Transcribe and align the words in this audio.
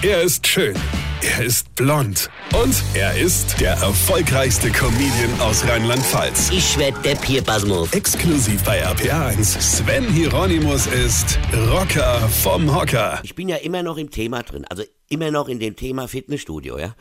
Er 0.00 0.22
ist 0.22 0.46
schön. 0.46 0.76
Er 1.22 1.44
ist 1.44 1.74
blond. 1.74 2.30
Und 2.54 2.84
er 2.94 3.18
ist 3.18 3.60
der 3.60 3.72
erfolgreichste 3.72 4.70
Comedian 4.70 5.40
aus 5.40 5.66
Rheinland-Pfalz. 5.66 6.50
Ich 6.52 6.78
werd 6.78 7.04
der 7.04 7.16
Pierpasmus. 7.16 7.92
Exklusiv 7.92 8.62
bei 8.62 8.86
RPA1. 8.86 9.60
Sven 9.60 10.08
Hieronymus 10.08 10.86
ist 10.86 11.40
Rocker 11.72 12.28
vom 12.28 12.72
Hocker. 12.72 13.18
Ich 13.24 13.34
bin 13.34 13.48
ja 13.48 13.56
immer 13.56 13.82
noch 13.82 13.96
im 13.96 14.08
Thema 14.08 14.44
drin, 14.44 14.64
also 14.66 14.84
immer 15.08 15.32
noch 15.32 15.48
in 15.48 15.58
dem 15.58 15.74
Thema 15.74 16.06
Fitnessstudio, 16.06 16.78
ja. 16.78 16.94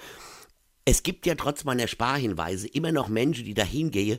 Es 0.84 1.04
gibt 1.04 1.28
ja 1.28 1.36
trotz 1.36 1.66
meiner 1.66 1.88
Sparhinweise 1.88 2.68
immer 2.68 2.92
noch 2.92 3.10
Menschen, 3.10 3.46
die 3.46 3.54
dahin 3.54 3.92
gehen, 3.92 4.18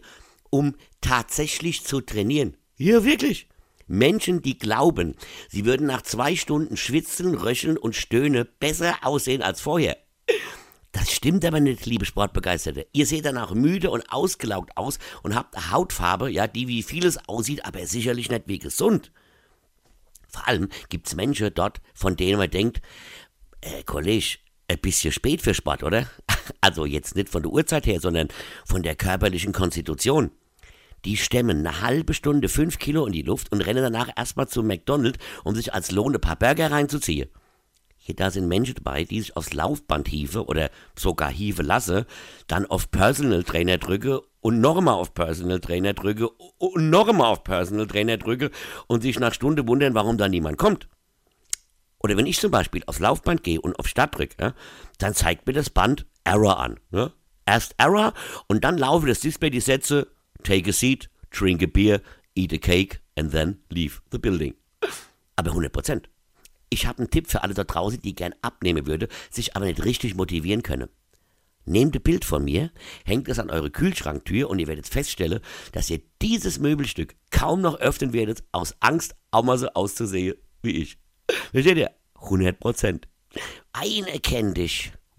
um 0.51 0.77
tatsächlich 1.01 1.83
zu 1.83 2.01
trainieren. 2.01 2.57
Ja, 2.77 3.03
wirklich. 3.03 3.49
Menschen, 3.89 4.43
die 4.43 4.59
glauben, 4.59 5.17
sie 5.49 5.65
würden 5.65 5.87
nach 5.87 6.03
zwei 6.03 6.37
Stunden 6.37 6.77
Schwitzen, 6.77 7.35
Röcheln 7.35 7.77
und 7.77 7.97
Stöhne 7.97 8.45
besser 8.45 8.99
aussehen 9.03 9.43
als 9.43 9.61
vorher. 9.61 9.97
Das 10.93 11.11
stimmt 11.13 11.45
aber 11.45 11.61
nicht, 11.61 11.87
liebe 11.87 12.05
Sportbegeisterte. 12.05 12.87
Ihr 12.93 13.07
seht 13.07 13.25
danach 13.25 13.53
müde 13.53 13.91
und 13.91 14.11
ausgelaugt 14.11 14.77
aus 14.77 14.99
und 15.23 15.35
habt 15.35 15.71
Hautfarbe, 15.71 16.31
ja, 16.31 16.47
die 16.47 16.69
wie 16.69 16.83
vieles 16.83 17.29
aussieht, 17.29 17.65
aber 17.65 17.87
sicherlich 17.87 18.31
nicht 18.31 18.45
wie 18.47 18.59
gesund. 18.59 19.13
Vor 20.29 20.47
allem 20.47 20.69
gibt's 20.89 21.15
Menschen 21.15 21.53
dort, 21.55 21.81
von 21.95 22.17
denen 22.17 22.39
man 22.39 22.51
denkt, 22.51 22.81
äh, 23.61 23.83
Kollege, 23.85 24.39
ein 24.69 24.79
bisschen 24.79 25.13
spät 25.13 25.43
für 25.43 25.55
Sport, 25.55 25.83
oder? 25.83 26.07
Also 26.63 26.87
jetzt 26.87 27.15
nicht 27.15 27.29
von 27.29 27.43
der 27.43 27.53
Uhrzeit 27.53 27.87
her, 27.87 28.01
sondern 28.01 28.29
von 28.65 28.83
der 28.83 28.97
körperlichen 28.97 29.53
Konstitution. 29.53 30.31
Die 31.05 31.17
stemmen 31.17 31.67
eine 31.67 31.81
halbe 31.81 32.15
Stunde 32.15 32.49
fünf 32.49 32.79
Kilo 32.79 33.07
in 33.07 33.13
die 33.13 33.23
Luft 33.23 33.53
und 33.53 33.61
rennen 33.61 33.83
danach 33.83 34.11
erstmal 34.17 34.49
zum 34.49 34.67
McDonald's, 34.67 35.19
um 35.45 35.55
sich 35.55 35.73
als 35.73 35.91
Lohn 35.91 36.15
ein 36.15 36.21
paar 36.21 36.37
Burger 36.37 36.71
reinzuziehen. 36.71 37.29
Hier 37.97 38.17
da 38.17 38.31
sind 38.31 38.49
Menschen 38.49 38.75
dabei, 38.75 39.05
die 39.05 39.21
sich 39.21 39.37
aufs 39.37 39.53
Laufband 39.53 40.09
hieven 40.09 40.41
oder 40.41 40.71
sogar 40.99 41.31
hieven 41.31 41.67
lasse, 41.67 42.07
dann 42.47 42.65
auf 42.65 42.91
Personal 42.91 43.45
Trainer 43.45 43.77
drücke 43.77 44.23
und 44.41 44.61
nochmal 44.61 44.95
auf 44.95 45.13
Personal 45.13 45.61
Trainer 45.61 45.93
drücke 45.93 46.31
und 46.31 46.89
nochmal 46.89 47.27
auf 47.27 47.45
Personal 47.45 47.87
Trainer 47.87 48.17
drücke 48.17 48.51
und 48.87 49.03
sich 49.03 49.21
nach 49.21 49.35
Stunde 49.35 49.69
wundern, 49.69 49.95
warum 49.95 50.17
da 50.17 50.27
niemand 50.27 50.57
kommt. 50.57 50.89
Oder 51.99 52.17
wenn 52.17 52.27
ich 52.27 52.41
zum 52.41 52.51
Beispiel 52.51 52.83
aufs 52.87 53.01
Laufband 53.01 53.43
gehe 53.43 53.61
und 53.61 53.79
auf 53.79 53.89
Start 53.89 54.17
drücke, 54.17 54.55
dann 54.99 55.15
zeigt 55.15 55.47
mir 55.47 55.53
das 55.53 55.69
Band 55.69 56.07
Error 56.25 56.59
an. 56.59 56.81
Ja. 56.91 57.13
Erst 57.45 57.75
Error 57.77 58.15
und 58.47 58.65
dann 58.65 58.79
laufe 58.79 59.07
das 59.07 59.21
Display 59.21 59.51
die 59.51 59.61
Sätze 59.61 60.09
Take 60.43 60.71
a 60.71 60.73
seat, 60.73 61.09
drink 61.31 61.63
a 61.63 61.67
beer, 61.67 62.01
eat 62.35 62.53
a 62.53 62.59
cake 62.59 63.01
and 63.17 63.31
then 63.31 63.59
leave 63.71 64.01
the 64.11 64.19
building. 64.19 64.55
Aber 65.37 65.51
100 65.51 65.73
Prozent. 65.73 66.09
Ich 66.71 66.87
habe 66.87 66.99
einen 66.99 67.11
Tipp 67.11 67.29
für 67.29 67.43
alle 67.43 67.55
da 67.55 67.65
draußen, 67.65 68.01
die 68.01 68.15
gern 68.15 68.35
abnehmen 68.43 68.87
würde, 68.87 69.09
sich 69.31 69.57
aber 69.57 69.67
nicht 69.67 69.85
richtig 69.85 70.15
motivieren 70.15 70.63
können. 70.63 70.89
Nehmt 71.65 71.95
ein 71.95 72.03
Bild 72.03 72.25
von 72.25 72.45
mir, 72.45 72.71
hängt 73.05 73.29
es 73.29 73.39
an 73.39 73.51
eure 73.51 73.71
Kühlschranktür 73.71 74.49
und 74.49 74.59
ihr 74.59 74.67
werdet 74.67 74.87
feststellen, 74.87 75.41
dass 75.73 75.91
ihr 75.91 76.01
dieses 76.23 76.59
Möbelstück 76.59 77.15
kaum 77.31 77.61
noch 77.61 77.79
öffnen 77.79 78.13
werdet, 78.13 78.43
aus 78.53 78.75
Angst, 78.81 79.15
auch 79.31 79.45
mal 79.45 79.59
so 79.59 79.69
auszusehen 79.69 80.35
wie 80.63 80.77
ich. 80.79 80.99
Versteht 81.53 81.77
ihr? 81.77 81.91
100 82.15 82.59
Prozent. 82.59 83.09
Eine 83.73 84.19
kennt 84.21 84.57
dich. 84.57 84.93